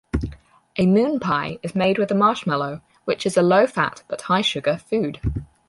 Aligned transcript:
A 0.77 0.87
MoonPie 0.87 1.59
is 1.61 1.75
made 1.75 1.99
with 1.99 2.11
marshmallow, 2.11 2.81
which 3.05 3.23
is 3.27 3.37
a 3.37 3.43
low-fat 3.43 4.01
but 4.07 4.21
high-sugar 4.21 4.77
food. 4.77 5.19